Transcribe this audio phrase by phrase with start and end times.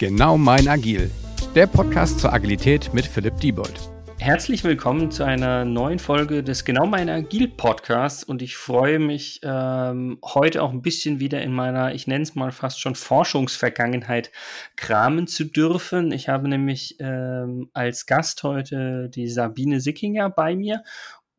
[0.00, 1.10] Genau mein Agil,
[1.54, 3.78] der Podcast zur Agilität mit Philipp Diebold.
[4.18, 9.40] Herzlich willkommen zu einer neuen Folge des Genau mein Agil Podcasts und ich freue mich
[9.42, 14.32] ähm, heute auch ein bisschen wieder in meiner, ich nenne es mal fast schon Forschungsvergangenheit
[14.76, 16.12] kramen zu dürfen.
[16.12, 20.82] Ich habe nämlich ähm, als Gast heute die Sabine Sickinger bei mir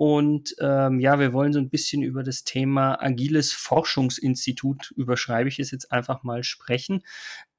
[0.03, 5.59] und ähm, ja, wir wollen so ein bisschen über das Thema Agiles Forschungsinstitut, überschreibe ich
[5.59, 7.03] es jetzt einfach mal, sprechen.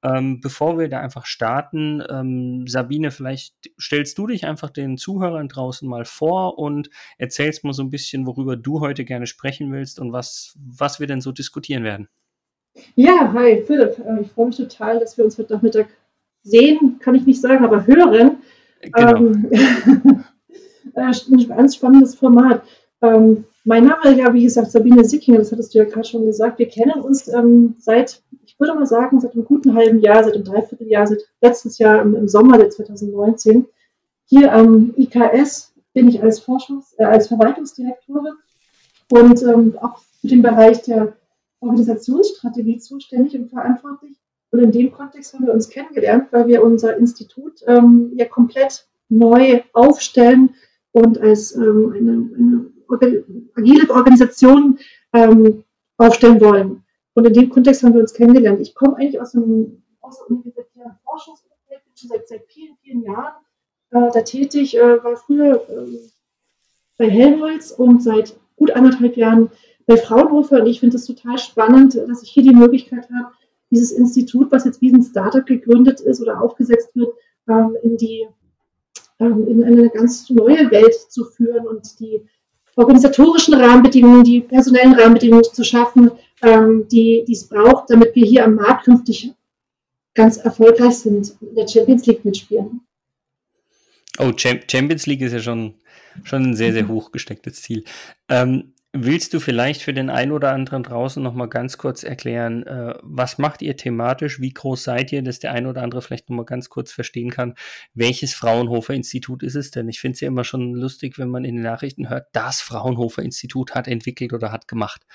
[0.04, 5.48] Ähm, bevor wir da einfach starten, ähm, Sabine, vielleicht stellst du dich einfach den Zuhörern
[5.48, 10.00] draußen mal vor und erzählst mal so ein bisschen, worüber du heute gerne sprechen willst
[10.00, 12.08] und was, was wir denn so diskutieren werden.
[12.96, 13.98] Ja, hi Philipp.
[13.98, 15.88] Äh, ich freue mich total, dass wir uns heute Nachmittag
[16.42, 18.38] sehen, kann ich nicht sagen, aber hören.
[18.80, 19.16] Genau.
[19.16, 19.50] Ähm,
[20.94, 22.62] äh, ein ganz spannendes Format.
[23.02, 26.58] Ähm, mein Name, ja, wie gesagt, Sabine Sickinger, das hattest du ja gerade schon gesagt.
[26.58, 28.20] Wir kennen uns ähm, seit
[28.52, 32.02] ich würde mal sagen, seit einem guten halben Jahr, seit einem Dreivierteljahr, seit letztes Jahr
[32.02, 33.66] im, Sommer der 2019.
[34.26, 38.34] Hier am IKS bin ich als, Forschungs-, äh, als Verwaltungsdirektorin
[39.10, 41.14] und ähm, auch für den Bereich der
[41.60, 44.16] Organisationsstrategie zuständig und verantwortlich.
[44.50, 48.86] Und in dem Kontext haben wir uns kennengelernt, weil wir unser Institut ähm, ja komplett
[49.08, 50.54] neu aufstellen
[50.92, 54.78] und als ähm, eine, eine, agile Organisation
[55.14, 55.64] ähm,
[55.96, 56.84] aufstellen wollen.
[57.14, 58.60] Und in dem Kontext haben wir uns kennengelernt.
[58.60, 63.02] Ich komme eigentlich aus einem aus der universitären Forschungsumfeld, bin schon seit, seit vielen, vielen
[63.02, 63.34] Jahren
[63.90, 65.98] äh, da tätig, äh, war früher äh,
[66.98, 69.50] bei Helmholtz und seit gut anderthalb Jahren
[69.86, 70.60] bei Fraunhofer.
[70.60, 73.32] Und ich finde es total spannend, dass ich hier die Möglichkeit habe,
[73.70, 77.14] dieses Institut, was jetzt wie ein Startup gegründet ist oder aufgesetzt wird,
[77.48, 78.26] ähm, in die
[79.18, 82.22] ähm, in eine ganz neue Welt zu führen und die
[82.76, 86.10] organisatorischen Rahmenbedingungen, die personellen Rahmenbedingungen zu schaffen,
[86.42, 89.32] ähm, die, die es braucht, damit wir hier am Markt künftig
[90.14, 92.82] ganz erfolgreich sind, in der Champions League mitspielen.
[94.18, 95.74] Oh, Champions League ist ja schon,
[96.22, 96.88] schon ein sehr, sehr mhm.
[96.88, 97.84] hoch gestecktes Ziel.
[98.28, 102.62] Ähm, willst du vielleicht für den einen oder anderen draußen noch mal ganz kurz erklären,
[102.66, 106.28] äh, was macht ihr thematisch, wie groß seid ihr, dass der ein oder andere vielleicht
[106.28, 107.54] noch mal ganz kurz verstehen kann,
[107.94, 109.88] welches Fraunhofer Institut ist es denn?
[109.88, 113.22] Ich finde es ja immer schon lustig, wenn man in den Nachrichten hört, das Fraunhofer
[113.22, 115.06] Institut hat entwickelt oder hat gemacht.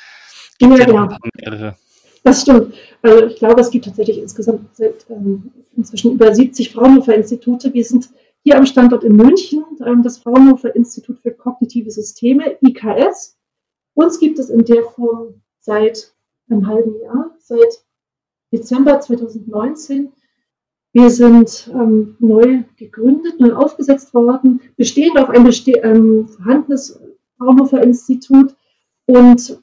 [0.61, 1.07] Ja, ja genau.
[1.35, 1.75] mehrere.
[2.23, 2.73] Das stimmt.
[3.01, 7.73] Also ich glaube, es gibt tatsächlich insgesamt seit, ähm, inzwischen über 70 Fraunhofer-Institute.
[7.73, 8.09] Wir sind
[8.43, 13.37] hier am Standort in München, ähm, das Fraunhofer Institut für kognitive Systeme, IKS.
[13.93, 16.13] Uns gibt es in der Form seit
[16.49, 17.85] einem halben Jahr, seit
[18.51, 20.11] Dezember 2019.
[20.93, 26.99] Wir sind ähm, neu gegründet, neu aufgesetzt worden, bestehend auf ein beste ähm, vorhandenes
[27.37, 28.55] Fraunhofer Institut
[29.05, 29.61] und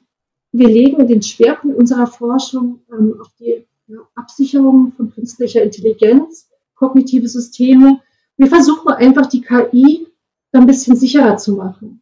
[0.57, 7.27] wir legen den Schwerpunkt unserer Forschung ähm, auf die ja, Absicherung von künstlicher Intelligenz, kognitive
[7.27, 7.99] Systeme.
[8.37, 10.07] Wir versuchen einfach die KI
[10.53, 12.01] ein bisschen sicherer zu machen.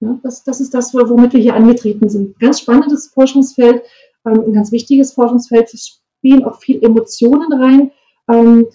[0.00, 2.38] Ja, das, das ist das, womit wir hier angetreten sind.
[2.40, 3.82] Ganz spannendes Forschungsfeld,
[4.26, 5.72] ähm, ein ganz wichtiges Forschungsfeld.
[5.72, 7.92] Es spielen auch viel Emotionen rein.
[8.28, 8.66] Ähm,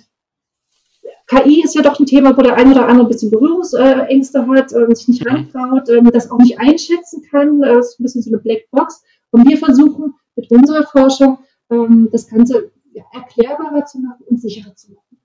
[1.30, 4.74] KI ist ja doch ein Thema, wo der ein oder andere ein bisschen Berührungsängste hat,
[4.74, 7.62] äh, sich nicht reintraut, äh, das auch nicht einschätzen kann.
[7.62, 9.04] Das äh, ist ein bisschen so eine Blackbox.
[9.30, 11.38] Und wir versuchen mit unserer Forschung
[11.70, 12.72] ähm, das Ganze
[13.14, 15.19] erklärbarer zu machen und sicherer zu machen.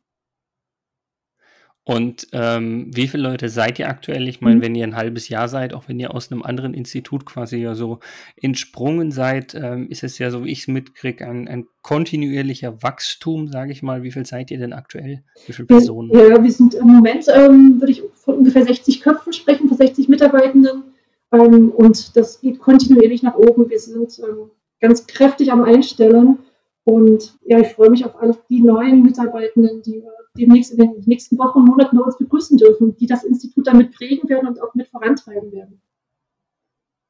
[1.86, 4.26] Und ähm, wie viele Leute seid ihr aktuell?
[4.26, 4.62] Ich meine, mhm.
[4.62, 7.74] wenn ihr ein halbes Jahr seid, auch wenn ihr aus einem anderen Institut quasi ja
[7.74, 8.00] so
[8.40, 13.48] entsprungen seid, ähm, ist es ja so, wie ich es mitkriege, ein, ein kontinuierlicher Wachstum,
[13.48, 14.02] sage ich mal.
[14.02, 15.24] Wie viel seid ihr denn aktuell?
[15.46, 16.10] Wie viele Personen?
[16.10, 20.08] Ja, wir sind im Moment, ähm, würde ich von ungefähr 60 Köpfen sprechen, von 60
[20.08, 20.84] Mitarbeitenden.
[21.32, 23.68] Ähm, und das geht kontinuierlich nach oben.
[23.68, 26.38] Wir sind ähm, ganz kräftig am Einstellen.
[26.84, 31.02] Und ja, ich freue mich auf alle die neuen Mitarbeitenden, die wir demnächst in den
[31.06, 34.62] nächsten Wochen und Monaten bei uns begrüßen dürfen, die das Institut damit prägen werden und
[34.62, 35.80] auch mit vorantreiben werden.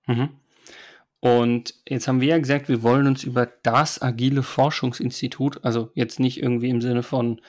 [0.07, 0.29] Mhm.
[1.21, 6.21] Und jetzt haben wir ja gesagt, wir wollen uns über das agile Forschungsinstitut, also jetzt
[6.21, 7.41] nicht irgendwie im Sinne von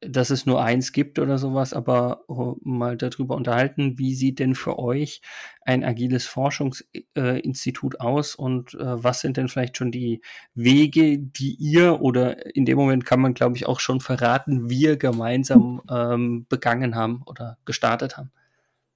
[0.00, 4.54] dass es nur eins gibt oder sowas, aber oh, mal darüber unterhalten, wie sieht denn
[4.54, 5.20] für euch
[5.62, 10.22] ein agiles Forschungsinstitut äh, aus und äh, was sind denn vielleicht schon die
[10.54, 14.96] Wege, die ihr oder in dem Moment kann man, glaube ich, auch schon verraten, wir
[14.96, 18.32] gemeinsam ähm, begangen haben oder gestartet haben?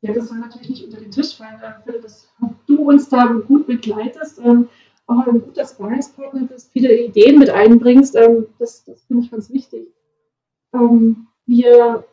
[0.00, 2.32] Ja, das war natürlich nicht unter den Tisch, weil äh, dass
[2.66, 4.68] du uns da gut begleitest, ähm,
[5.06, 9.50] auch ein guter Sparringspartner bist, viele Ideen mit einbringst, ähm, das, das finde ich ganz
[9.50, 9.86] wichtig
[10.74, 12.04] ähm, wir,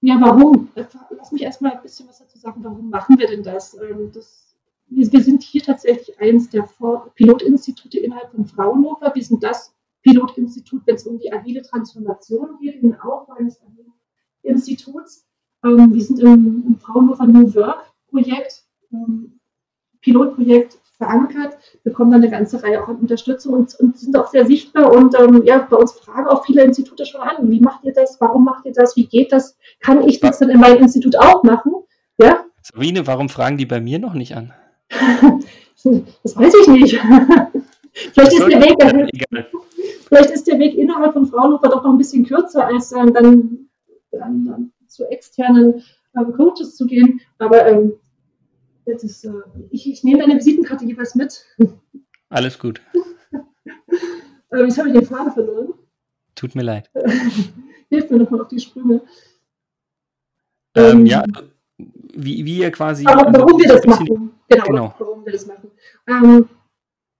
[0.00, 0.70] ja, warum?
[0.74, 3.74] Lass mich erstmal ein bisschen was dazu sagen, warum machen wir denn das?
[3.74, 4.46] Ähm, das
[4.88, 6.68] wir, sind hier tatsächlich eines der
[7.14, 9.14] Pilotinstitute innerhalb von Fraunhofer.
[9.14, 13.60] Wir sind das Pilotinstitut, wenn es um die agile Transformation geht, den Aufbau eines
[14.42, 15.26] Instituts.
[15.64, 19.40] Ähm, wir sind im, im Fraunhofer New Work Projekt, ähm,
[20.00, 24.46] Pilotprojekt verankert, bekommen dann eine ganze Reihe auch an Unterstützung und, und sind auch sehr
[24.46, 24.92] sichtbar.
[24.92, 28.20] Und ähm, ja, bei uns fragen auch viele Institute schon an, wie macht ihr das,
[28.20, 31.42] warum macht ihr das, wie geht das, kann ich das dann in meinem Institut auch
[31.42, 31.72] machen?
[32.18, 32.44] Ja?
[32.62, 34.52] Sabine, warum fragen die bei mir noch nicht an?
[34.90, 37.00] das weiß ich nicht.
[37.92, 39.46] vielleicht, ist der Weg,
[40.08, 43.68] vielleicht ist der Weg innerhalb von Fraunhofer doch noch ein bisschen kürzer, als äh, dann,
[44.10, 45.82] dann, dann, zu externen
[46.16, 47.20] ähm, Coaches zu gehen.
[47.38, 47.92] Aber ähm,
[48.86, 49.30] ist, äh,
[49.70, 51.44] ich, ich, nehme deine Visitenkarte jeweils mit.
[52.28, 52.80] Alles gut.
[54.50, 55.74] äh, jetzt habe ich den Faden verloren.
[56.34, 56.90] Tut mir leid.
[57.88, 59.02] Hilf mir nochmal auf die Sprünge.
[60.74, 61.24] Ähm, ähm, ja,
[61.78, 63.06] wie, wie ihr quasi.
[63.06, 64.32] Aber also warum wir das machen.
[64.48, 65.70] Genau, genau, warum wir das machen.
[66.06, 66.48] Ähm,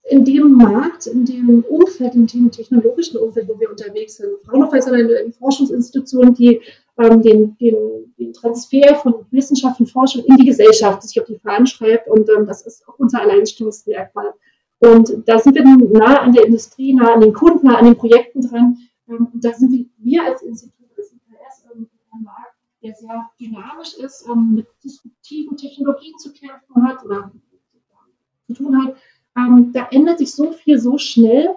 [0.08, 4.30] in dem Markt, in dem Umfeld, in dem technologischen Umfeld, wo wir unterwegs sind.
[4.44, 6.60] Fraunhofer ist eine Forschungsinstitution, die
[6.98, 11.38] ähm, den, den, den, Transfer von Wissenschaft und Forschung in die Gesellschaft sich auf die
[11.38, 14.34] Fahnen schreibt und ähm, das ist auch unser Alleinstellungsmerkmal.
[14.78, 17.96] Und da sind wir nah an der Industrie, nah an den Kunden, nah an den
[17.96, 18.78] Projekten dran.
[19.08, 23.30] Ähm, und da sind wir, wir als Institut, als IKS, ähm, ein Markt, der sehr
[23.40, 27.32] dynamisch ist, ähm, mit disruptiven Technologien zu kämpfen hat oder
[28.46, 28.96] zu tun hat
[29.36, 31.54] ähm, da ändert sich so viel so schnell.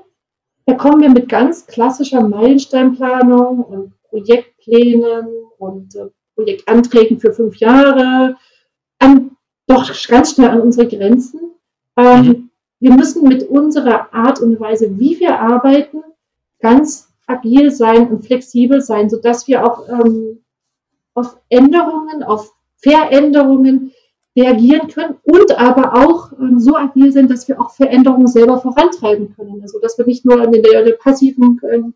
[0.66, 5.28] Da kommen wir mit ganz klassischer Meilensteinplanung und Projektplänen
[5.58, 8.38] und äh, Projektanträgen für fünf Jahre
[9.00, 9.32] an,
[9.68, 11.52] doch ganz schnell an unsere Grenzen.
[11.98, 12.50] Ähm, mhm.
[12.80, 16.02] Wir müssen mit unserer Art und Weise, wie wir arbeiten,
[16.60, 20.40] ganz agil sein und flexibel sein, sodass wir auch ähm,
[21.14, 23.92] auf Änderungen, auf Veränderungen
[24.36, 29.36] reagieren können und aber auch ähm, so agil sind, dass wir auch Veränderungen selber vorantreiben
[29.36, 29.62] können.
[29.62, 31.94] Also dass wir nicht nur in der, der passiven ähm,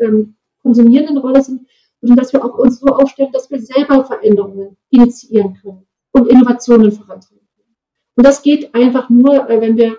[0.00, 0.34] ähm,
[0.64, 1.68] konsumierenden Rolle sind,
[2.00, 6.90] sondern dass wir auch uns so aufstellen, dass wir selber Veränderungen initiieren können und Innovationen
[6.90, 7.76] vorantreiben können.
[8.16, 9.98] Und das geht einfach nur, äh, wenn wir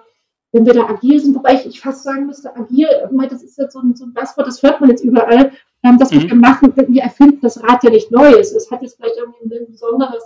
[0.51, 2.87] wenn wir da agil sind, wobei ich, ich fast sagen müsste, agil,
[3.29, 5.51] das ist jetzt so ein, so ein Buzzword, das hört man jetzt überall,
[5.83, 6.29] ähm, das, was mhm.
[6.29, 8.31] wir machen, wir erfinden das Rad ja nicht neu.
[8.31, 10.23] Es hat jetzt vielleicht irgendwie ein besonderes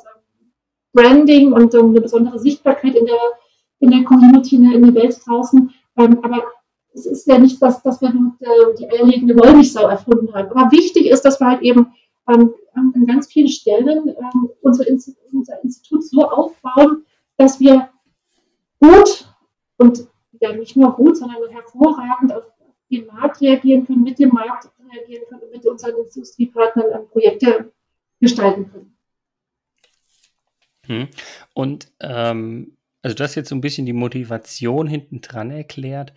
[0.94, 3.18] Branding und ähm, eine besondere Sichtbarkeit in der,
[3.80, 5.74] in der Community, in der, Welt draußen.
[5.98, 6.44] Ähm, aber
[6.94, 10.52] es ist ja nicht, dass, dass wir äh, die eierlegende Wollmilchsau erfunden haben.
[10.52, 11.94] Aber wichtig ist, dass wir halt eben
[12.28, 17.06] ähm, an ganz vielen Stellen ähm, unser, Institut, unser Institut so aufbauen,
[17.38, 17.90] dass wir
[18.80, 19.34] gut
[19.78, 20.08] und
[20.40, 22.44] ja nicht nur gut, sondern hervorragend auf
[22.90, 27.72] den Markt reagieren können, mit dem Markt reagieren können und mit unseren Industriepartnern Projekte
[28.20, 28.96] gestalten können.
[30.86, 31.08] Hm.
[31.54, 36.14] Und ähm, also das jetzt so ein bisschen die Motivation hinten dran erklärt.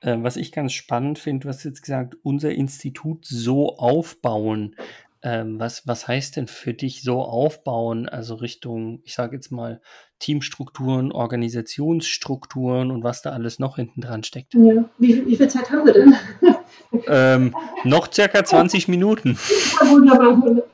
[0.00, 4.76] Äh, was ich ganz spannend finde, du hast jetzt gesagt, unser Institut so aufbauen.
[5.22, 8.08] Ähm, was, was heißt denn für dich so aufbauen?
[8.08, 9.82] Also Richtung, ich sage jetzt mal,
[10.18, 14.54] Teamstrukturen, Organisationsstrukturen und was da alles noch hinten dran steckt.
[14.54, 14.88] Ja.
[14.98, 16.14] Wie, wie viel Zeit haben wir denn?
[17.06, 17.54] ähm,
[17.84, 19.38] noch circa 20 Minuten.
[19.80, 20.70] Ja, wunderbar, wunderbar.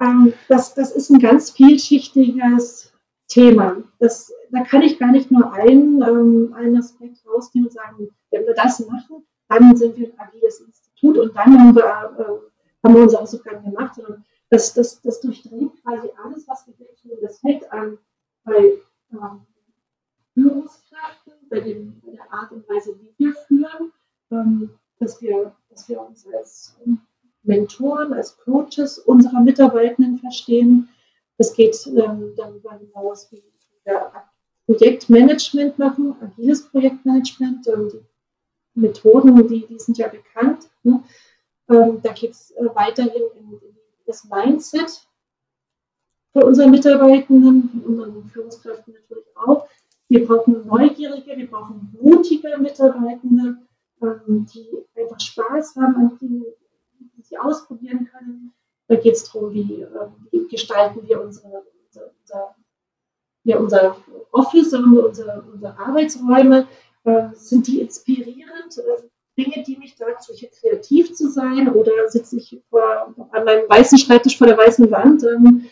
[0.00, 2.92] Ähm, das, das ist ein ganz vielschichtiges
[3.28, 3.76] Thema.
[3.98, 8.46] Das, da kann ich gar nicht nur einen, ähm, einen Aspekt rausnehmen und sagen, wenn
[8.46, 12.94] wir das machen, dann sind wir ein agiles Institut und dann haben wir, äh, haben
[12.94, 17.18] wir unsere Hausaufgaben gemacht, sondern das, das, das durchdringt quasi alles, was wir tun.
[17.20, 17.98] Das fängt an
[18.44, 18.78] bei
[19.12, 19.40] ähm,
[20.34, 23.92] Führungskräften, bei, dem, bei der Art und Weise, wie wir führen,
[24.30, 26.76] ähm, dass, wir, dass wir uns als
[27.42, 30.88] Mentoren, als Coaches unserer Mitarbeitenden verstehen.
[31.36, 33.42] Es geht ähm, darüber hinaus, wie
[33.84, 34.12] wir
[34.68, 37.66] Projektmanagement machen, agiles Projektmanagement.
[37.68, 40.68] Ähm, die Methoden, die, die sind ja bekannt.
[40.82, 41.02] Ne?
[41.70, 43.60] Ähm, da geht es äh, weiterhin in,
[44.06, 45.06] das Mindset
[46.32, 49.68] für unsere Mitarbeitenden, unseren Führungskräften natürlich auch.
[50.08, 53.58] Wir brauchen neugierige, wir brauchen mutige Mitarbeitende,
[54.02, 56.44] ähm, die einfach Spaß haben an Dingen,
[57.16, 58.52] die sie ausprobieren können.
[58.86, 61.77] Da geht es darum, wie, ähm, wie, gestalten wir unsere, unser, unser,
[63.48, 63.96] ja, unser
[64.30, 66.68] Office, unsere, unsere Arbeitsräume.
[67.04, 68.76] Äh, sind die inspirierend?
[68.76, 69.02] Äh,
[69.38, 73.96] Dinge, die mich dazu, hier kreativ zu sein oder sitze ich vor, an meinem weißen
[73.96, 75.66] Schreibtisch vor der weißen Wand ähm,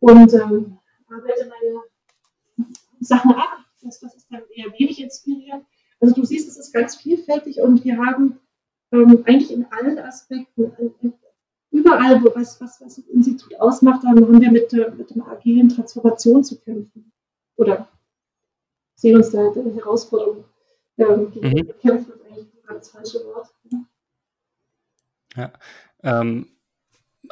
[0.00, 0.78] und ähm,
[1.08, 1.82] arbeite meine
[3.00, 3.58] Sachen ab.
[3.82, 5.66] Das, das ist dann eher wenig inspirierend.
[6.00, 8.40] Also du siehst, es ist ganz vielfältig und wir haben
[8.90, 11.10] ähm, eigentlich in allen Aspekten, äh,
[11.70, 15.28] überall, wo was, was, was das Institut ausmacht, dann haben wir mit, äh, mit einer
[15.28, 17.12] agilen Transformation zu kämpfen.
[17.56, 17.88] Oder
[18.94, 20.44] sehen uns da eine Herausforderung,
[20.98, 21.72] ähm, die mhm.
[21.80, 23.48] kämpfen eigentlich das falsche Wort.
[25.36, 25.52] Ja,
[26.02, 26.46] ähm,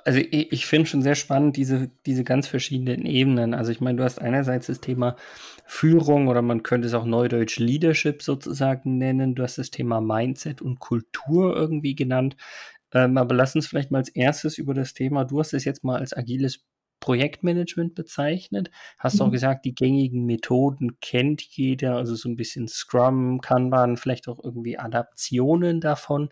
[0.05, 3.55] also ich, ich finde schon sehr spannend diese, diese ganz verschiedenen Ebenen.
[3.55, 5.17] Also ich meine, du hast einerseits das Thema
[5.65, 9.35] Führung oder man könnte es auch neudeutsch Leadership sozusagen nennen.
[9.35, 12.37] Du hast das Thema Mindset und Kultur irgendwie genannt.
[12.97, 15.85] Ähm, aber lass uns vielleicht mal als erstes über das Thema, du hast es jetzt
[15.85, 16.65] mal als agiles
[16.99, 18.71] Projektmanagement bezeichnet.
[18.99, 19.27] Hast mhm.
[19.27, 24.43] auch gesagt, die gängigen Methoden kennt jeder, also so ein bisschen Scrum, Kanban, vielleicht auch
[24.43, 26.31] irgendwie Adaptionen davon.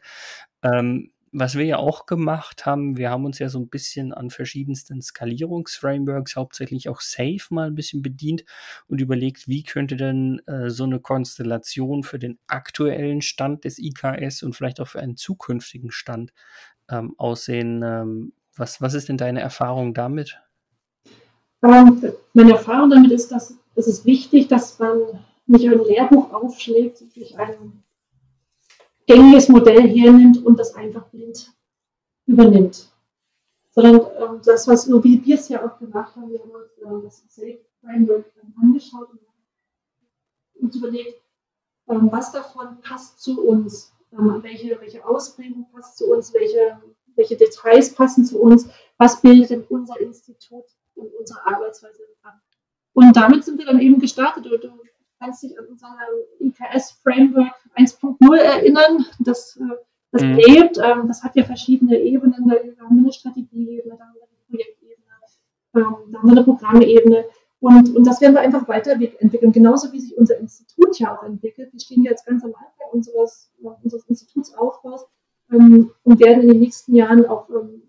[0.62, 4.30] Ähm, was wir ja auch gemacht haben, wir haben uns ja so ein bisschen an
[4.30, 8.44] verschiedensten Skalierungsframeworks, hauptsächlich auch Safe mal ein bisschen bedient
[8.86, 14.44] und überlegt, wie könnte denn äh, so eine Konstellation für den aktuellen Stand des IKS
[14.44, 16.32] und vielleicht auch für einen zukünftigen Stand
[16.88, 17.82] ähm, aussehen.
[17.82, 20.40] Ähm, was, was ist denn deine Erfahrung damit?
[21.64, 22.00] Ähm,
[22.32, 24.98] meine Erfahrung damit ist, dass es ist wichtig, dass man
[25.46, 27.83] nicht ein Lehrbuch aufschlägt, sich ein
[29.06, 31.52] gängiges Modell hernimmt und das einfach blind
[32.26, 32.90] übernimmt.
[33.70, 37.02] Sondern ähm, das, was wie wir es ja auch gemacht haben, wir haben uns äh,
[37.02, 38.24] das Safe Framework
[38.60, 39.20] angeschaut und
[40.62, 41.20] uns überlegt,
[41.88, 46.80] ähm, was davon passt zu uns, ähm, welche, welche Ausprägung passt zu uns, welche,
[47.16, 52.40] welche Details passen zu uns, was bildet denn unser Institut und unsere Arbeitsweise ab.
[52.92, 54.46] Und damit sind wir dann eben gestartet.
[54.46, 54.50] Du
[55.24, 55.88] kannst dich an unser
[56.40, 59.06] IKS-Framework 1.0 erinnern.
[59.20, 59.76] Das, äh,
[60.12, 60.34] das mhm.
[60.34, 62.48] lebt, ähm, das hat ja verschiedene Ebenen.
[62.48, 65.06] Da haben wir eine Strategieebene, da haben wir eine Projektebene,
[65.76, 67.24] ähm, da haben wir eine Programmebene.
[67.60, 71.72] Und, und das werden wir einfach weiterentwickeln, genauso wie sich unser Institut ja auch entwickelt.
[71.72, 73.50] Wir stehen jetzt ganz am Anfang unseres,
[73.82, 75.06] unseres Institutsaufbaus
[75.50, 77.82] ähm, und werden in den nächsten Jahren auch ähm,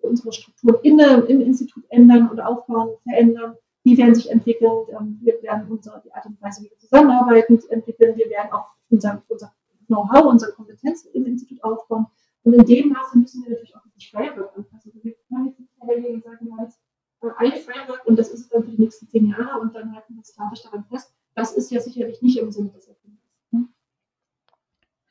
[0.00, 3.56] unsere Strukturen in, im Institut ändern und aufbauen, verändern.
[3.86, 4.86] Die werden sich entwickeln.
[4.90, 8.16] Ähm, wir werden unsere, die Art und Weise, wie wir zusammenarbeiten, entwickeln.
[8.16, 9.54] Wir werden auch unser, unser
[9.86, 12.06] Know-how, unsere Kompetenzen im Institut aufbauen.
[12.42, 14.92] Und in dem Maße müssen wir natürlich auch das Framework anpassen.
[14.92, 16.80] Wir können jetzt nicht sagen, wir haben jetzt
[17.20, 20.24] ein Framework und das ist dann für die nächsten zehn Jahre und dann halten wir
[20.24, 21.14] sklavisch daran fest.
[21.36, 23.24] Das ist ja sicherlich nicht im Sinne des Erfinders.
[23.52, 23.68] Hm?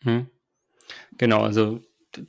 [0.03, 0.27] Hm.
[1.17, 1.79] Genau, also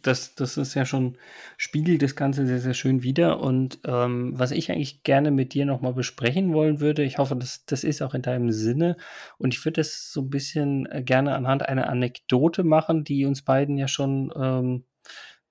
[0.03, 1.19] das, das ist ja schon,
[1.57, 3.41] spiegelt das Ganze sehr, sehr schön wieder.
[3.41, 7.65] Und ähm, was ich eigentlich gerne mit dir nochmal besprechen wollen würde, ich hoffe, das,
[7.67, 8.97] das ist auch in deinem Sinne.
[9.39, 13.43] Und ich würde das so ein bisschen äh, gerne anhand einer Anekdote machen, die uns
[13.43, 14.85] beiden ja schon ähm,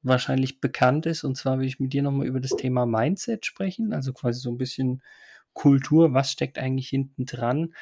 [0.04, 1.24] wahrscheinlich bekannt ist.
[1.24, 4.52] Und zwar will ich mit dir nochmal über das Thema Mindset sprechen, also quasi so
[4.52, 5.02] ein bisschen
[5.54, 7.74] Kultur, was steckt eigentlich hinten dran.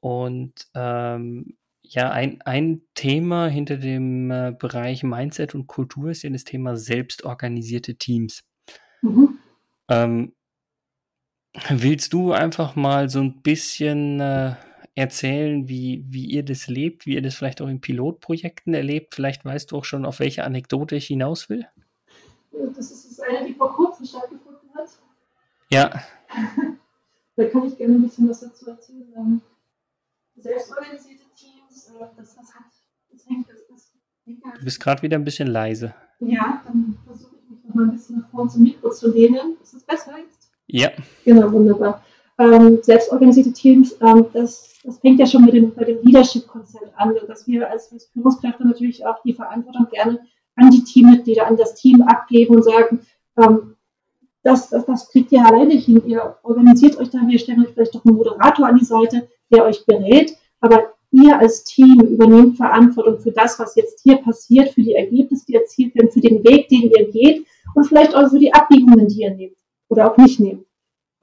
[0.00, 1.56] Und ähm,
[1.94, 6.76] ja, ein, ein Thema hinter dem äh, Bereich Mindset und Kultur ist ja das Thema
[6.76, 8.44] selbstorganisierte Teams.
[9.02, 9.38] Mhm.
[9.88, 10.32] Ähm,
[11.68, 14.54] willst du einfach mal so ein bisschen äh,
[14.94, 19.14] erzählen, wie, wie ihr das lebt, wie ihr das vielleicht auch in Pilotprojekten erlebt?
[19.14, 21.66] Vielleicht weißt du auch schon, auf welche Anekdote ich hinaus will.
[22.52, 24.90] Das ist das eine, die vor kurzem stattgefunden hat.
[25.70, 25.90] Ja.
[27.36, 29.40] da kann ich gerne ein bisschen was dazu erzählen.
[30.36, 31.29] Selbstorganisierte Teams, äh,
[31.98, 32.64] das, das hat,
[33.10, 33.92] das hängt, das, das
[34.58, 35.94] Du bist gerade wieder ein bisschen leise.
[36.20, 39.56] Ja, dann versuche ich mich noch mal ein bisschen nach vorne zum Mikro zu lehnen.
[39.62, 40.50] Ist das besser jetzt?
[40.66, 40.90] Ja.
[41.24, 42.04] Genau, wunderbar.
[42.38, 47.14] Ähm, selbstorganisierte Teams, ähm, das, das fängt ja schon mit dem, bei dem Leadership-Konzept an,
[47.26, 50.20] dass wir als, als Führungskräfte natürlich auch die Verantwortung gerne
[50.56, 53.00] an die Teammitglieder, an das Team abgeben und sagen,
[53.36, 53.76] ähm,
[54.42, 56.02] das, das, das kriegt ihr alleine hin.
[56.06, 59.64] Ihr organisiert euch da, wir stellen euch vielleicht doch einen Moderator an die Seite, der
[59.64, 64.82] euch berät, aber ihr als Team übernehmt Verantwortung für das, was jetzt hier passiert, für
[64.82, 68.38] die Ergebnisse, die erzielt werden, für den Weg, den ihr geht und vielleicht auch für
[68.38, 69.56] die Abbiegungen, die ihr nehmt
[69.88, 70.66] oder auch nicht nehmt.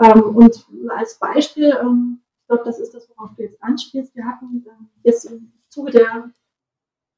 [0.01, 4.25] Ähm, und als Beispiel, ähm, ich glaube, das ist das, worauf du jetzt anspielst, wir
[4.25, 6.29] hatten ähm, jetzt im Zuge der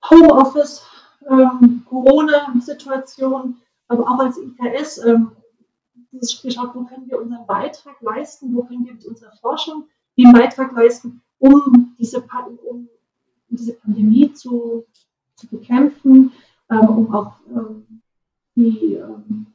[0.09, 0.85] Homeoffice,
[1.29, 3.57] ähm, Corona-Situation,
[3.87, 5.31] aber auch als IKS, ähm,
[6.11, 10.31] dieses geschaut, wo können wir unseren Beitrag leisten, wo können wir mit unserer Forschung den
[10.31, 12.23] Beitrag leisten, um diese,
[12.63, 12.89] um
[13.49, 14.85] diese Pandemie zu,
[15.35, 16.31] zu bekämpfen,
[16.69, 18.01] ähm, um auch ähm,
[18.55, 19.47] die, ähm,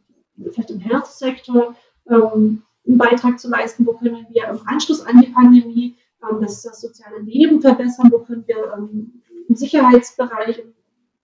[0.50, 1.74] vielleicht im Health-Sektor
[2.08, 6.62] ähm, einen Beitrag zu leisten, wo können wir im Anschluss an die Pandemie ähm, das,
[6.62, 10.72] das, soziale Leben verbessern, wo können wir ähm, im Sicherheitsbereich, im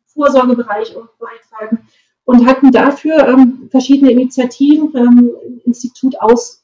[0.06, 1.88] Vorsorgebereich auch beitragen
[2.24, 6.59] und hatten dafür verschiedene Initiativen im Institut aus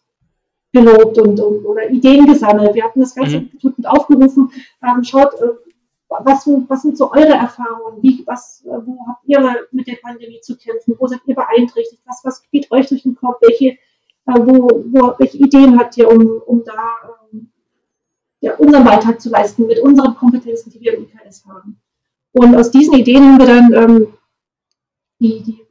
[0.76, 2.75] gelobt und, und, oder Ideen gesammelt.
[2.75, 3.42] Wir hatten das ganze mhm.
[3.45, 4.50] Institut mit aufgerufen,
[4.83, 5.49] ähm, schaut, äh,
[6.09, 8.02] was, was, sind so eure Erfahrungen?
[8.02, 10.95] Wie, was, äh, wo habt ihr mit der Pandemie zu kämpfen?
[10.99, 12.02] Wo seid ihr beeinträchtigt?
[12.06, 13.38] Was, was geht euch durch den Kopf?
[13.40, 13.78] Welche, äh,
[14.26, 16.73] wo, wo, welche Ideen habt ihr, um, um da
[17.33, 17.50] ähm,
[18.40, 21.80] ja, unseren Beitrag zu leisten mit unseren Kompetenzen, die wir im IKS haben?
[22.33, 24.12] Und aus diesen Ideen haben wir dann ähm,
[25.18, 25.66] die, die,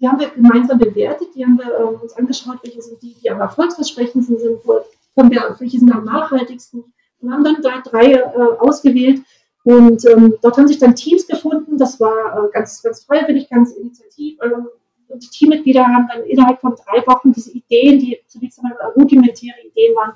[0.00, 3.30] die haben wir gemeinsam bewertet, die haben wir äh, uns angeschaut, welche sind die, die
[3.30, 6.84] am erfolgsversprechendsten sind, von der, welche sind am nachhaltigsten
[7.20, 8.26] und haben dann da drei äh,
[8.58, 9.22] ausgewählt.
[9.64, 13.72] Und ähm, dort haben sich dann Teams gefunden, das war äh, ganz, ganz freiwillig, ganz
[13.72, 14.38] initiativ.
[14.42, 14.68] Ähm,
[15.08, 19.56] und die Teammitglieder haben dann innerhalb von drei Wochen diese Ideen, die zunächst einmal rudimentäre
[19.64, 20.12] Ideen waren,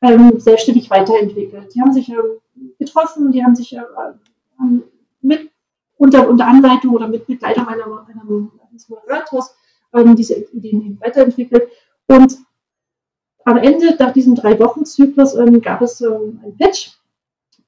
[0.00, 1.74] ähm, selbstständig weiterentwickelt.
[1.74, 2.40] Die haben sich ähm,
[2.78, 3.80] getroffen, die haben sich äh,
[5.20, 5.50] mit
[5.96, 8.48] unter, unter Anleitung oder mit Begleitung einer, einer,
[8.78, 9.54] eines Moderators
[9.94, 11.68] ähm, diese Ideen weiterentwickelt.
[12.06, 12.38] Und
[13.44, 16.90] am Ende, nach diesem Drei-Wochen-Zyklus, ähm, gab es ähm, ein Pitch.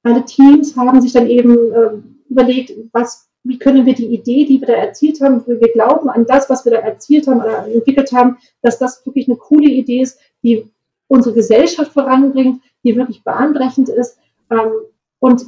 [0.02, 4.60] Alle Teams haben sich dann eben ähm, überlegt, was, wie können wir die Idee, die
[4.60, 7.66] wir da erzielt haben, wo wir glauben an das, was wir da erzielt haben oder
[7.66, 10.70] entwickelt haben, dass das wirklich eine coole Idee ist, die
[11.08, 14.18] unsere Gesellschaft voranbringt, die wirklich bahnbrechend ist.
[14.50, 14.70] Ähm,
[15.18, 15.46] und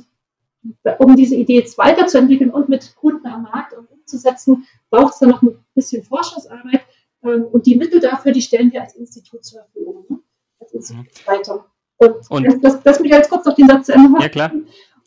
[0.98, 5.42] um diese Idee jetzt weiterzuentwickeln und mit Kunden am Markt umzusetzen, braucht es dann noch
[5.42, 6.82] ein bisschen Forschungsarbeit.
[7.24, 10.04] Ähm, und die Mittel dafür, die stellen wir als Institut zur Verfügung.
[10.08, 10.18] Ne?
[10.60, 11.26] Als Institut mhm.
[11.26, 11.66] weiter.
[11.96, 14.52] Und, und das, das mich als kurz noch den Satz zu Ende Ja, klar.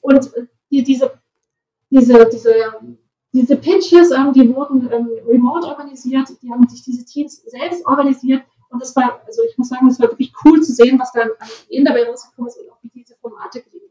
[0.01, 1.11] Und äh, die, diese,
[1.89, 2.53] diese, diese,
[3.31, 8.43] diese Pitches, ähm, die wurden ähm, remote organisiert, die haben sich diese Teams selbst organisiert.
[8.69, 11.29] Und das war, also ich muss sagen, es war wirklich cool zu sehen, was dann
[11.39, 13.85] an Ideen dabei rausgekommen ist und auch wie diese Formate gelegt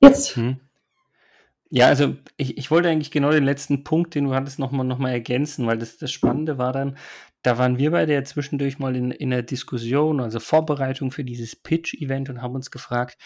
[0.00, 0.34] Jetzt.
[0.34, 0.58] Hm.
[1.72, 4.98] Ja, also ich, ich wollte eigentlich genau den letzten Punkt, den du hattest, nochmal noch
[4.98, 6.96] mal ergänzen, weil das, das Spannende war dann,
[7.42, 11.54] da waren wir beide ja zwischendurch mal in, in der Diskussion, also Vorbereitung für dieses
[11.54, 13.18] Pitch-Event und haben uns gefragt,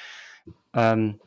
[0.74, 1.18] ähm,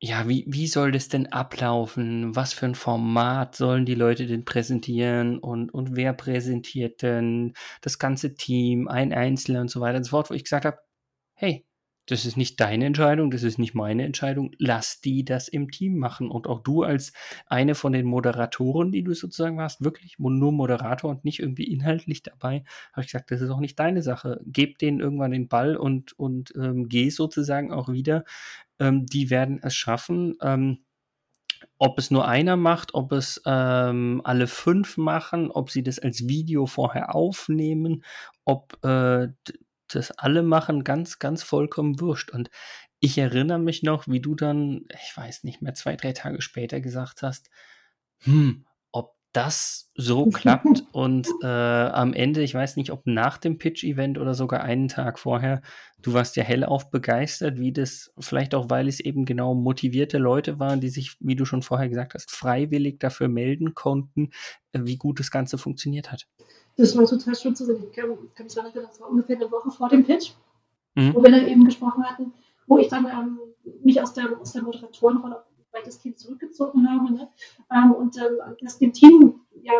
[0.00, 2.36] ja, wie, wie soll das denn ablaufen?
[2.36, 7.98] Was für ein Format sollen die Leute denn präsentieren und, und wer präsentiert denn das
[7.98, 10.78] ganze Team, ein Einzelner und so weiter und so fort, wo ich gesagt habe,
[11.34, 11.64] hey,
[12.06, 14.52] das ist nicht deine Entscheidung, das ist nicht meine Entscheidung.
[14.58, 16.30] Lass die das im Team machen.
[16.30, 17.12] Und auch du als
[17.46, 22.22] eine von den Moderatoren, die du sozusagen warst, wirklich nur Moderator und nicht irgendwie inhaltlich
[22.22, 24.40] dabei, habe ich gesagt, das ist auch nicht deine Sache.
[24.44, 28.24] Geb denen irgendwann den Ball und, und ähm, geh sozusagen auch wieder.
[28.78, 30.36] Ähm, die werden es schaffen.
[30.42, 30.84] Ähm,
[31.78, 36.28] ob es nur einer macht, ob es ähm, alle fünf machen, ob sie das als
[36.28, 38.04] Video vorher aufnehmen,
[38.44, 39.28] ob äh,
[39.88, 42.30] das alle machen, ganz, ganz vollkommen wurscht.
[42.30, 42.50] Und
[43.00, 46.80] ich erinnere mich noch, wie du dann, ich weiß nicht mehr, zwei, drei Tage später
[46.80, 47.50] gesagt hast,
[48.20, 53.58] hm, ob das so klappt und äh, am Ende, ich weiß nicht, ob nach dem
[53.58, 55.60] Pitch-Event oder sogar einen Tag vorher,
[55.98, 60.58] du warst ja hellauf begeistert, wie das, vielleicht auch, weil es eben genau motivierte Leute
[60.58, 64.30] waren, die sich, wie du schon vorher gesagt hast, freiwillig dafür melden konnten,
[64.72, 66.26] äh, wie gut das Ganze funktioniert hat.
[66.76, 67.82] Das war total schön zu sehen.
[67.84, 70.32] Ich kann, kann mich daran erinnern, das war ungefähr eine Woche vor dem Pitch,
[70.94, 71.14] mhm.
[71.14, 72.32] wo wir dann eben gesprochen hatten,
[72.66, 73.38] wo ich dann ähm,
[73.82, 77.28] mich aus der, aus der Moderatorenrolle weitestgehend zurückgezogen habe ne?
[77.72, 79.72] ähm, und ähm, das dem Team ja,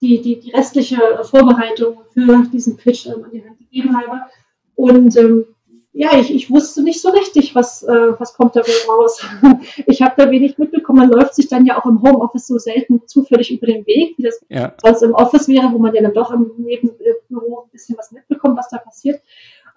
[0.00, 4.20] die, die, die restliche Vorbereitung für diesen Pitch ähm, an die Hand gegeben habe.
[4.74, 5.46] Und ähm,
[5.96, 9.24] ja, ich, ich wusste nicht so richtig, was, äh, was kommt dabei raus.
[9.86, 10.98] ich habe da wenig mitbekommen.
[10.98, 14.24] Man läuft sich dann ja auch im Homeoffice so selten zufällig über den Weg, wie
[14.24, 14.74] das ja.
[14.82, 18.58] sonst im Office wäre, wo man ja dann doch im Nebenbüro ein bisschen was mitbekommt,
[18.58, 19.22] was da passiert.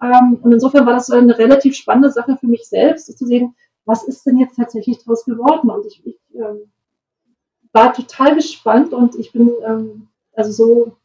[0.02, 3.54] Ähm, und insofern war das eine relativ spannende Sache für mich selbst, zu sehen,
[3.84, 5.70] was ist denn jetzt tatsächlich daraus geworden.
[5.70, 6.72] Und ich, ich ähm,
[7.72, 10.96] war total gespannt und ich bin ähm, also so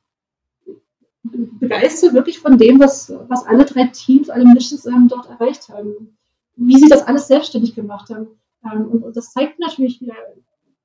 [1.24, 6.18] begeistert wirklich von dem, was, was alle drei Teams, alle Missions ähm, dort erreicht haben.
[6.56, 8.28] Wie sie das alles selbstständig gemacht haben.
[8.64, 10.16] Ähm, und, und, das zeigt natürlich wieder,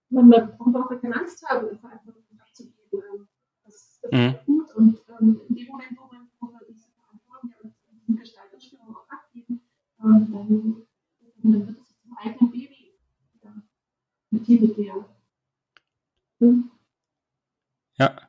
[0.08, 2.74] man, man braucht auch keine Angst haben, Verantwortung abzugeben.
[2.92, 3.28] Ähm,
[3.66, 4.26] das, das mhm.
[4.28, 4.74] ist gut.
[4.76, 9.08] Und ähm, in dem Moment, wo man, wo man diese Verantwortung und diese Gestaltungsstimmung auch
[9.10, 9.60] abgeben,
[10.02, 12.94] ähm, dann, dann wird es zum eigenen Baby
[13.42, 13.50] ja,
[14.30, 15.04] mit Teammitgliedern.
[16.40, 16.70] Hm?
[17.98, 18.27] Ja.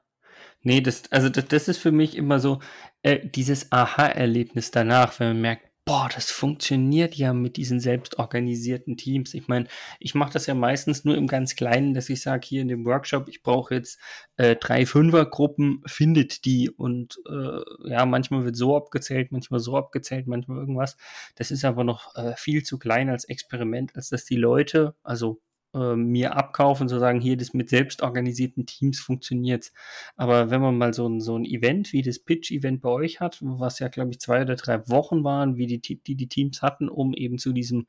[0.61, 2.59] Nee, das, also das, das ist für mich immer so
[3.01, 9.33] äh, dieses Aha-Erlebnis danach, wenn man merkt, boah, das funktioniert ja mit diesen selbstorganisierten Teams.
[9.33, 9.65] Ich meine,
[9.99, 12.85] ich mache das ja meistens nur im ganz Kleinen, dass ich sage, hier in dem
[12.85, 13.99] Workshop, ich brauche jetzt
[14.37, 20.27] äh, drei Fünfergruppen, findet die und äh, ja, manchmal wird so abgezählt, manchmal so abgezählt,
[20.27, 20.95] manchmal irgendwas.
[21.33, 25.41] Das ist aber noch äh, viel zu klein als Experiment, als dass die Leute, also
[25.73, 29.71] äh, mir abkaufen, zu sagen, hier das mit selbstorganisierten Teams funktioniert.
[30.15, 33.37] Aber wenn man mal so ein, so ein Event wie das Pitch-Event bei euch hat,
[33.41, 36.89] was ja, glaube ich, zwei oder drei Wochen waren, wie die, die die Teams hatten,
[36.89, 37.87] um eben zu diesem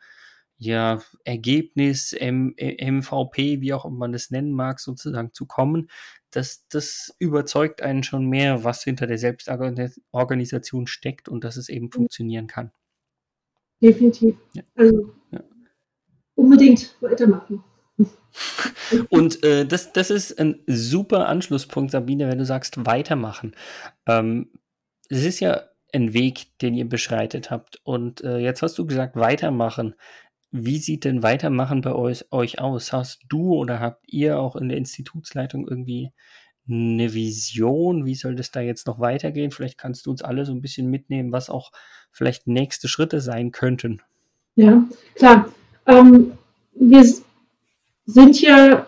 [0.61, 5.89] ja, Ergebnis, M MVP, wie auch immer man das nennen mag, sozusagen zu kommen,
[6.31, 11.91] das, das überzeugt einen schon mehr, was hinter der Selbstorganisation steckt und dass es eben
[11.91, 12.73] funktionieren kann.
[13.83, 14.37] Definitiv.
[14.53, 14.63] Ja.
[14.75, 15.43] Also, ja.
[16.35, 17.65] unbedingt weitermachen.
[19.09, 23.55] Und äh, das, das ist ein super Anschlusspunkt, Sabine, wenn du sagst, weitermachen.
[24.07, 24.51] Ähm,
[25.09, 27.81] es ist ja ein Weg, den ihr beschreitet habt.
[27.85, 29.95] Und äh, jetzt hast du gesagt, weitermachen.
[30.53, 32.93] Wie sieht denn Weitermachen bei euch, euch aus?
[32.93, 36.13] Hast du oder habt ihr auch in der Institutsleitung irgendwie
[36.69, 38.05] eine Vision?
[38.05, 39.53] Wie soll das da jetzt noch weitergehen?
[39.53, 41.71] Vielleicht kannst du uns alle so ein bisschen mitnehmen, was auch
[42.11, 44.03] vielleicht nächste Schritte sein könnten.
[44.57, 44.85] Ja,
[45.15, 45.49] klar.
[45.87, 46.33] Ähm,
[46.75, 47.05] wir
[48.13, 48.87] sind ja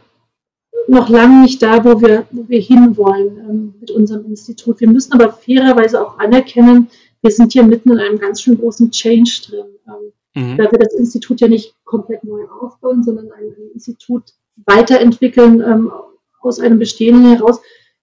[0.89, 4.81] noch lange nicht da, wo wir, wo wir hinwollen ähm, mit unserem Institut.
[4.81, 6.89] Wir müssen aber fairerweise auch anerkennen,
[7.23, 9.67] wir sind hier mitten in einem ganz schön großen Change drin.
[9.87, 10.59] Ähm, mhm.
[10.59, 14.35] Weil wir das Institut ja nicht komplett neu aufbauen, sondern ein, ein Institut
[14.67, 15.93] weiterentwickeln ähm,
[16.41, 17.61] aus einem Bestehenden heraus,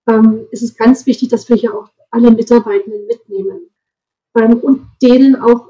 [0.08, 3.70] ähm, ist es ganz wichtig, dass wir hier auch alle Mitarbeitenden mitnehmen
[4.38, 5.68] ähm, und denen auch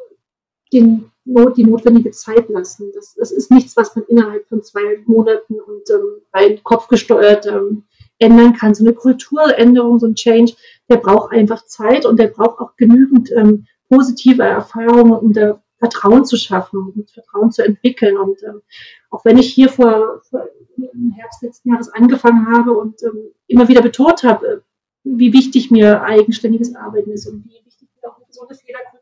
[0.72, 1.12] den
[1.56, 2.92] die notwendige Zeit lassen.
[2.94, 7.84] Das, das ist nichts, was man innerhalb von zwei Monaten und ähm, rein kopfgesteuert ähm,
[8.18, 8.76] ändern kann.
[8.76, 10.54] So eine Kulturänderung, so ein Change,
[10.89, 16.26] der braucht einfach Zeit und der braucht auch genügend ähm, positive Erfahrungen, um da Vertrauen
[16.26, 18.18] zu schaffen und Vertrauen zu entwickeln.
[18.18, 18.62] Und ähm,
[19.10, 23.68] auch wenn ich hier vor, vor im Herbst letzten Jahres angefangen habe und ähm, immer
[23.68, 24.58] wieder betont habe, äh,
[25.04, 28.99] wie wichtig mir eigenständiges Arbeiten ist und wie wichtig mir auch eine gesunde Fehlerkultur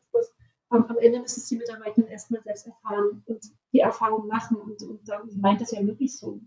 [0.70, 3.40] am, Ende müssen es die Mitarbeitenden erstmal selbst erfahren und
[3.74, 4.58] die Erfahrung machen.
[4.58, 6.40] Und, und dann meint das ja wirklich so.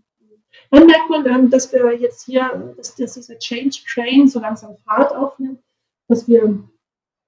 [0.69, 4.75] Dann merkt man dann, dass wir jetzt hier, dass, dass dieser Change Train so langsam
[4.77, 5.59] Fahrt aufnimmt,
[6.07, 6.43] dass wir,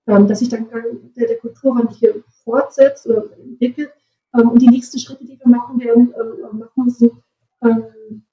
[0.07, 0.69] ähm, dass sich dann
[1.15, 3.93] der, der Kulturwandel hier fortsetzt oder entwickelt.
[4.35, 7.13] Ähm, und die nächsten Schritte, die wir machen werden, ähm, machen sind
[7.61, 8.25] ähm,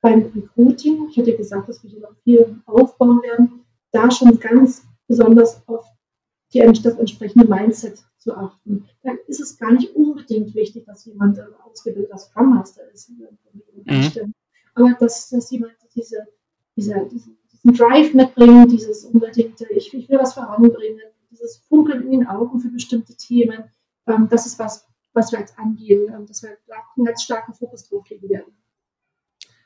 [0.00, 1.08] beim Recruiting.
[1.10, 3.64] Ich hatte gesagt, dass wir hier noch viel aufbauen werden.
[3.90, 5.86] Da schon ganz besonders auf
[6.52, 8.88] die, das entsprechende Mindset zu achten.
[9.02, 13.10] Da ist es gar nicht unbedingt wichtig, dass jemand ein ausgebildeter Scrum Master ist.
[13.10, 14.34] Mhm.
[14.74, 16.26] Aber dass, dass jemand diese,
[16.76, 22.10] diese, diesen, diesen Drive mitbringt, dieses unbedingte, ich, ich will was voranbringen, dieses Funkeln in
[22.20, 23.64] den Augen für bestimmte Themen,
[24.06, 27.54] ähm, das ist was, was wir jetzt angehen, ähm, dass wir da einen ganz starken
[27.54, 28.52] Fokus drauf legen werden.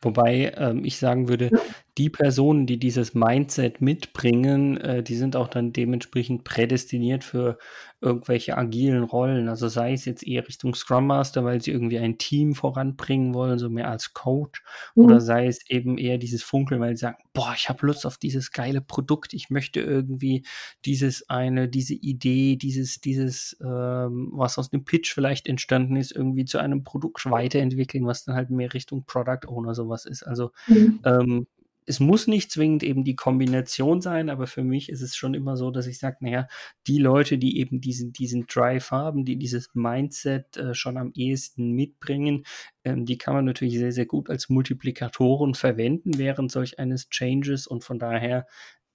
[0.02, 1.50] Wobei ähm, ich sagen würde,
[2.00, 7.58] die Personen, die dieses Mindset mitbringen, äh, die sind auch dann dementsprechend prädestiniert für
[8.00, 9.50] irgendwelche agilen Rollen.
[9.50, 13.58] Also sei es jetzt eher Richtung Scrum Master, weil sie irgendwie ein Team voranbringen wollen,
[13.58, 14.62] so mehr als Coach,
[14.94, 15.04] mhm.
[15.04, 18.16] oder sei es eben eher dieses Funkeln, weil sie sagen, boah, ich habe Lust auf
[18.16, 20.46] dieses geile Produkt, ich möchte irgendwie
[20.86, 26.46] dieses eine, diese Idee, dieses, dieses, ähm, was aus dem Pitch vielleicht entstanden ist, irgendwie
[26.46, 30.22] zu einem Produkt weiterentwickeln, was dann halt mehr Richtung Product Owner sowas ist.
[30.22, 31.00] Also mhm.
[31.04, 31.46] ähm,
[31.86, 35.56] es muss nicht zwingend eben die Kombination sein, aber für mich ist es schon immer
[35.56, 36.46] so, dass ich sage, naja,
[36.86, 41.72] die Leute, die eben diesen, diesen Drive haben, die dieses Mindset äh, schon am ehesten
[41.72, 42.44] mitbringen,
[42.84, 47.66] ähm, die kann man natürlich sehr, sehr gut als Multiplikatoren verwenden während solch eines Changes
[47.66, 48.46] und von daher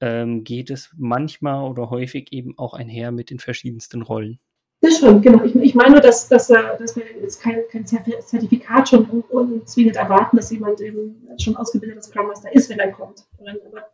[0.01, 4.39] ähm, geht es manchmal oder häufig eben auch einher mit den verschiedensten Rollen.
[4.85, 5.43] Das stimmt, genau.
[5.43, 10.37] Ich, ich meine nur, dass, dass, dass wir jetzt kein, kein Zertifikat schon unzwingend erwarten,
[10.37, 13.25] dass jemand eben schon ausgebildeter Scrum Master ist, wenn er kommt.
[13.39, 13.87] Aber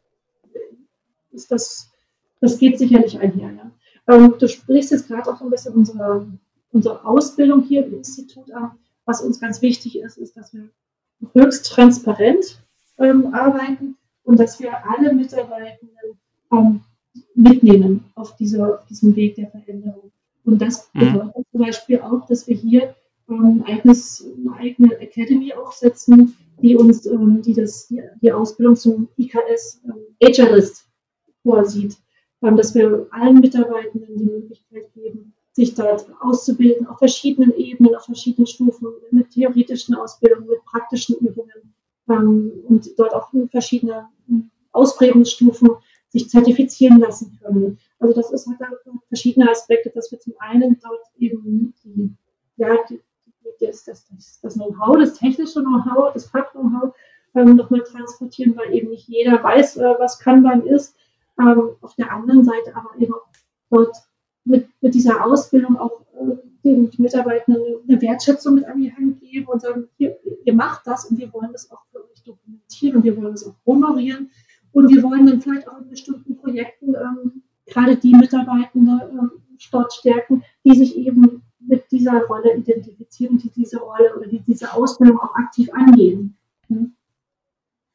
[1.31, 1.89] ist das,
[2.41, 3.51] das geht sicherlich einher.
[3.53, 4.13] Ja.
[4.13, 6.27] Ähm, du sprichst jetzt gerade auch ein bisschen unsere,
[6.73, 8.71] unsere Ausbildung hier im Institut an.
[9.05, 10.67] Was uns ganz wichtig ist, ist, dass wir
[11.31, 12.61] höchst transparent
[12.97, 16.19] ähm, arbeiten und dass wir alle Mitarbeitenden
[16.51, 16.81] ähm,
[17.33, 20.10] mitnehmen auf, diese, auf diesem Weg der Veränderung.
[20.43, 20.99] Und das mhm.
[20.99, 21.43] bedeutet mhm.
[21.51, 22.95] zum Beispiel auch, dass wir hier
[23.29, 29.07] ähm, eigenes, eine eigene Academy aufsetzen, die uns ähm, die das, die, die, Ausbildung zum
[29.17, 30.87] IKS ähm, Agilist
[31.43, 31.97] vorsieht.
[32.41, 38.05] Ähm, dass wir allen Mitarbeitenden die Möglichkeit geben, sich dort auszubilden auf verschiedenen Ebenen, auf
[38.05, 41.73] verschiedenen Stufen, mit theoretischen Ausbildungen, mit praktischen Übungen
[42.09, 44.07] ähm, und dort auch verschiedene
[44.71, 45.69] Ausprägungsstufen
[46.09, 47.77] sich zertifizieren lassen können.
[48.01, 48.57] Also das ist halt
[49.09, 52.11] verschiedene Aspekte, dass wir zum einen dort eben die,
[52.57, 52.99] ja, die,
[53.59, 56.95] das, das, das, das Know-how, das technische Know-how, das Fach-Know-how
[57.35, 60.95] ähm, nochmal transportieren, weil eben nicht jeder weiß, äh, was Kanban ist.
[61.39, 63.13] Ähm, auf der anderen Seite aber eben
[63.69, 63.95] dort
[64.45, 69.45] mit, mit dieser Ausbildung auch äh, den Mitarbeitenden eine Wertschätzung mit an die Hand geben
[69.45, 73.03] und sagen, hier, ihr macht das und wir wollen das auch für euch dokumentieren und
[73.03, 74.31] wir wollen das auch honorieren
[74.71, 79.37] und wir wollen dann vielleicht auch in bestimmten Projekten ähm, gerade die Mitarbeitende äh,
[79.71, 84.73] dort stärken, die sich eben mit dieser Rolle identifizieren, die diese Rolle oder die diese
[84.73, 86.37] Ausbildung auch aktiv angehen.
[86.67, 86.95] Hm?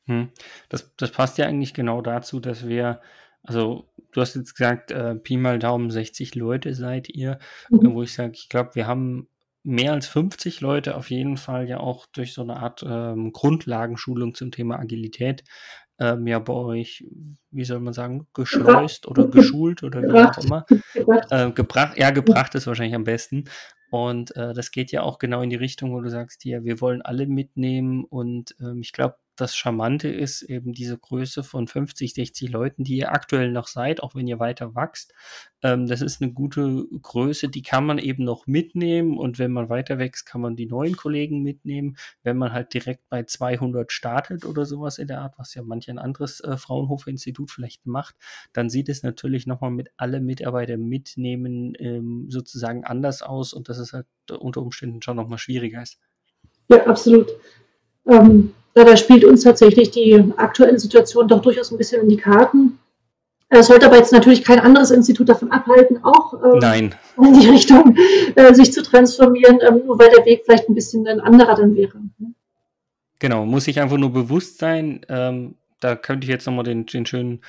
[0.07, 0.29] Hm.
[0.69, 3.01] Das, das passt ja eigentlich genau dazu, dass wir,
[3.43, 7.39] also du hast jetzt gesagt, äh, Pi mal Daumen 60 Leute seid ihr,
[7.71, 7.95] mhm.
[7.95, 9.29] wo ich sage, ich glaube, wir haben
[9.65, 14.35] mehr als 50 Leute auf jeden Fall ja auch durch so eine Art ähm, Grundlagenschulung
[14.35, 15.43] zum Thema Agilität
[15.99, 17.05] ähm, ja bei euch,
[17.51, 20.67] wie soll man sagen, geschleust oder geschult oder wie auch immer.
[21.31, 23.45] Äh, gebracht, ja, gebracht ist wahrscheinlich am besten.
[23.91, 26.81] Und äh, das geht ja auch genau in die Richtung, wo du sagst, ja, wir
[26.81, 28.05] wollen alle mitnehmen.
[28.05, 32.97] Und ähm, ich glaube, das Charmante ist eben diese Größe von 50, 60 Leuten, die
[32.97, 35.15] ihr aktuell noch seid, auch wenn ihr weiter wächst.
[35.63, 39.69] Ähm, das ist eine gute Größe, die kann man eben noch mitnehmen und wenn man
[39.69, 41.97] weiter wächst, kann man die neuen Kollegen mitnehmen.
[42.23, 45.91] Wenn man halt direkt bei 200 startet oder sowas in der Art, was ja manch
[45.91, 48.17] ein anderes äh, Fraunhofer-Institut vielleicht macht,
[48.53, 53.79] dann sieht es natürlich nochmal mit alle Mitarbeiter mitnehmen ähm, sozusagen anders aus und das
[53.79, 55.99] ist halt unter Umständen schon nochmal schwieriger ist.
[56.69, 57.29] Ja, absolut.
[58.07, 58.53] Ähm,
[58.85, 62.79] da spielt uns tatsächlich die aktuelle Situation doch durchaus ein bisschen in die Karten.
[63.49, 66.91] Es sollte aber jetzt natürlich kein anderes Institut davon abhalten, auch ähm,
[67.23, 67.97] in die Richtung
[68.35, 71.77] äh, sich zu transformieren, ähm, nur weil der Weg vielleicht ein bisschen ein anderer dann
[71.77, 71.93] wäre.
[73.19, 75.01] Genau, muss ich einfach nur bewusst sein.
[75.09, 77.41] Ähm, da könnte ich jetzt nochmal den, den schönen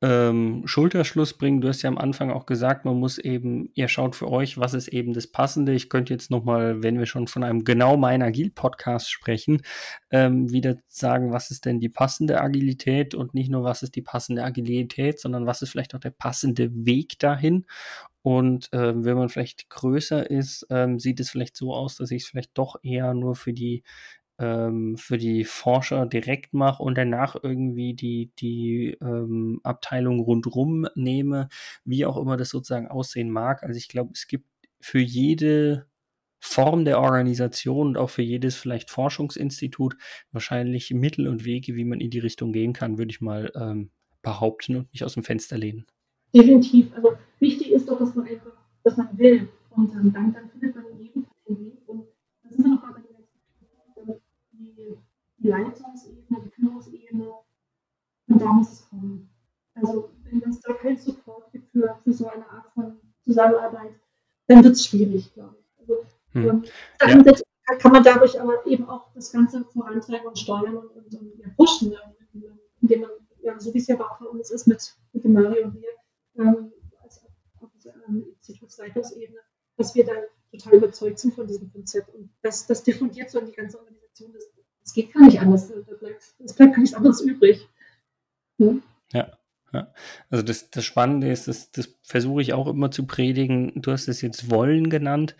[0.00, 1.60] ähm, Schulterschluss bringen.
[1.60, 4.74] Du hast ja am Anfang auch gesagt, man muss eben, ihr schaut für euch, was
[4.74, 5.72] ist eben das Passende.
[5.72, 9.62] Ich könnte jetzt nochmal, wenn wir schon von einem genau mein Agil-Podcast sprechen,
[10.10, 14.02] ähm, wieder sagen, was ist denn die passende Agilität und nicht nur, was ist die
[14.02, 17.66] passende Agilität, sondern was ist vielleicht auch der passende Weg dahin.
[18.22, 22.22] Und äh, wenn man vielleicht größer ist, ähm, sieht es vielleicht so aus, dass ich
[22.22, 23.82] es vielleicht doch eher nur für die
[24.38, 31.48] ähm, für die Forscher direkt mache und danach irgendwie die, die ähm, Abteilung rundrum nehme,
[31.84, 33.62] wie auch immer das sozusagen aussehen mag.
[33.62, 34.46] Also ich glaube, es gibt
[34.80, 35.86] für jede
[36.40, 39.96] Form der Organisation und auch für jedes vielleicht Forschungsinstitut
[40.30, 43.90] wahrscheinlich Mittel und Wege, wie man in die Richtung gehen kann, würde ich mal ähm,
[44.22, 45.86] behaupten und mich aus dem Fenster lehnen.
[46.34, 46.92] Definitiv.
[46.94, 48.52] Also wichtig ist doch, dass man einfach,
[48.84, 49.48] dass man will.
[49.70, 51.88] Und ähm, dann, dann findet man jeden Weg.
[51.88, 52.06] Und
[52.42, 52.87] da sind wir noch
[55.48, 57.32] die Leitungsebene, die Führungsebene.
[58.28, 59.30] Und da muss es kommen.
[59.74, 63.94] Also wenn es da keinen Support gibt für, für so eine Art von Zusammenarbeit,
[64.46, 65.80] dann wird es schwierig, glaube ich.
[65.80, 66.64] Also, hm.
[67.00, 67.76] ähm, ja.
[67.76, 71.48] kann man dadurch aber eben auch das Ganze vorantreiben und steuern und, und, und ja,
[71.56, 71.96] pushen,
[72.82, 75.64] indem man, ja, so wie es ja auch bei uns ist mit, mit dem Mario
[75.64, 75.88] und mir,
[76.38, 77.24] ähm, als
[77.60, 79.38] auf dieser ähm, Institutsleitungsebene,
[79.76, 80.12] dass wir da
[80.50, 82.14] total überzeugt sind von diesem Konzept.
[82.14, 84.32] Und das, das diffundiert so in die ganze Organisation.
[84.32, 84.44] Das,
[84.88, 85.70] es geht gar nicht anders.
[85.70, 87.68] Es bleibt, gar nichts anderes übrig.
[88.58, 88.82] Hm?
[89.12, 89.30] Ja.
[89.70, 89.92] Ja.
[90.30, 93.72] Also das, das Spannende ist, das, das versuche ich auch immer zu predigen.
[93.82, 95.36] Du hast es jetzt Wollen genannt.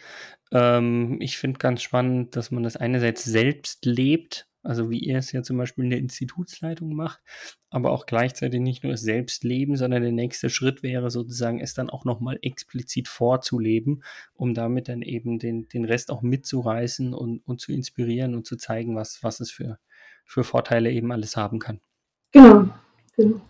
[0.52, 5.32] Ähm, ich finde ganz spannend, dass man das einerseits selbst lebt, also wie ihr es
[5.32, 7.22] ja zum Beispiel in der Institutsleitung macht,
[7.70, 11.74] aber auch gleichzeitig nicht nur es selbst leben, sondern der nächste Schritt wäre sozusagen, es
[11.74, 14.02] dann auch nochmal explizit vorzuleben,
[14.34, 18.56] um damit dann eben den, den Rest auch mitzureißen und, und zu inspirieren und zu
[18.56, 19.78] zeigen, was, was es für,
[20.24, 21.80] für Vorteile eben alles haben kann.
[22.32, 22.68] Genau,
[23.16, 23.40] genau.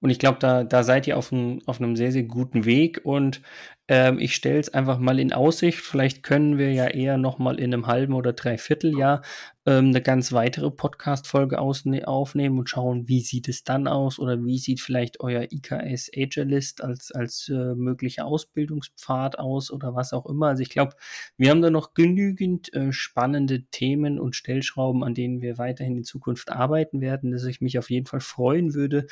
[0.00, 3.00] Und ich glaube, da, da seid ihr auf, ein, auf einem sehr, sehr guten Weg.
[3.02, 3.40] Und
[3.88, 5.80] ähm, ich stelle es einfach mal in Aussicht.
[5.80, 9.22] Vielleicht können wir ja eher noch mal in einem halben oder dreiviertel Jahr
[9.66, 14.58] ähm, eine ganz weitere Podcast-Folge aufnehmen und schauen, wie sieht es dann aus oder wie
[14.58, 20.46] sieht vielleicht euer IKS Agelist als, als äh, möglicher Ausbildungspfad aus oder was auch immer.
[20.48, 20.94] Also ich glaube,
[21.36, 26.04] wir haben da noch genügend äh, spannende Themen und Stellschrauben, an denen wir weiterhin in
[26.04, 29.08] Zukunft arbeiten werden, dass ich mich auf jeden Fall freuen würde,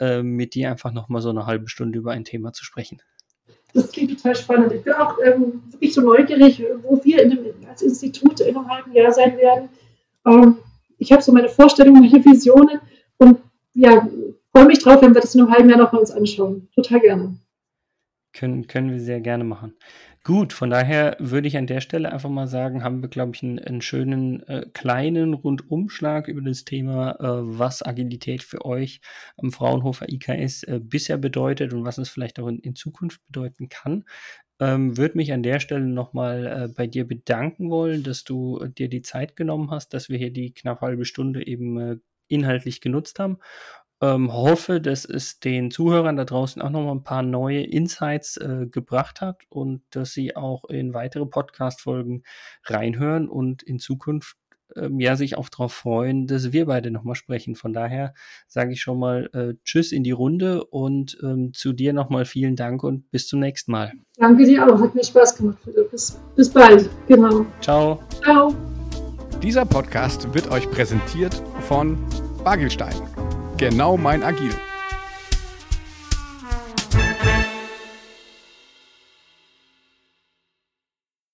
[0.00, 3.02] äh, mit dir einfach noch mal so eine halbe Stunde über ein Thema zu sprechen.
[3.74, 4.72] Das klingt total spannend.
[4.72, 8.94] Ich bin auch ähm, wirklich so neugierig, wo wir dem, als Institut in einem halben
[8.94, 9.68] Jahr sein werden.
[10.26, 10.58] Ähm,
[10.98, 12.80] ich habe so meine Vorstellungen, meine Visionen
[13.18, 13.38] und
[13.74, 14.08] ja,
[14.52, 16.68] freue mich drauf, wenn wir das in einem halben Jahr noch mal uns anschauen.
[16.74, 17.38] Total gerne.
[18.32, 19.74] Können, können wir sehr gerne machen.
[20.28, 23.42] Gut, von daher würde ich an der Stelle einfach mal sagen, haben wir, glaube ich,
[23.42, 29.00] einen, einen schönen äh, kleinen Rundumschlag über das Thema, äh, was Agilität für euch
[29.38, 33.70] am Fraunhofer IKS äh, bisher bedeutet und was es vielleicht auch in, in Zukunft bedeuten
[33.70, 34.04] kann.
[34.60, 38.68] Ähm, würde mich an der Stelle nochmal äh, bei dir bedanken wollen, dass du äh,
[38.68, 41.96] dir die Zeit genommen hast, dass wir hier die knapp halbe Stunde eben äh,
[42.28, 43.38] inhaltlich genutzt haben
[44.00, 48.66] ähm, hoffe, dass es den Zuhörern da draußen auch nochmal ein paar neue Insights äh,
[48.70, 52.22] gebracht hat und dass sie auch in weitere Podcast-Folgen
[52.64, 54.36] reinhören und in Zukunft
[54.76, 57.56] ähm, ja sich auch darauf freuen, dass wir beide nochmal sprechen.
[57.56, 58.14] Von daher
[58.46, 62.54] sage ich schon mal äh, Tschüss in die Runde und ähm, zu dir nochmal vielen
[62.54, 63.92] Dank und bis zum nächsten Mal.
[64.16, 65.58] Danke dir auch, hat mir Spaß gemacht.
[65.90, 67.46] Bis, bis bald, genau.
[67.60, 68.00] Ciao.
[68.22, 68.54] Ciao.
[69.42, 71.96] Dieser Podcast wird euch präsentiert von
[72.44, 73.17] Bagelstein
[73.58, 74.54] Genau mein Agil.